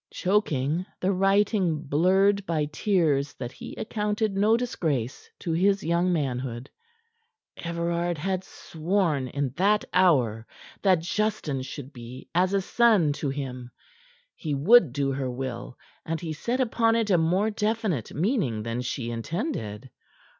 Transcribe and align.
Choking, 0.11 0.83
the 0.99 1.11
writing 1.11 1.83
blurred 1.83 2.43
by 2.47 2.65
tears 2.65 3.35
that 3.35 3.51
he 3.51 3.75
accounted 3.75 4.35
no 4.35 4.57
disgrace 4.57 5.29
to 5.37 5.51
his 5.51 5.83
young 5.83 6.11
manhood, 6.11 6.71
Everard 7.55 8.17
had 8.17 8.43
sworn 8.43 9.27
in 9.27 9.49
that 9.57 9.85
hour 9.93 10.47
that 10.81 11.01
Justin 11.01 11.61
should 11.61 11.93
be 11.93 12.27
as 12.33 12.51
a 12.55 12.61
son 12.61 13.13
to 13.13 13.29
him. 13.29 13.69
He 14.35 14.55
would 14.55 14.91
do 14.91 15.11
her 15.11 15.29
will, 15.29 15.77
and 16.03 16.19
he 16.19 16.33
set 16.33 16.59
upon 16.59 16.95
it 16.95 17.11
a 17.11 17.17
more 17.19 17.51
definite 17.51 18.11
meaning 18.11 18.63
than 18.63 18.81
she 18.81 19.11
intended. 19.11 19.91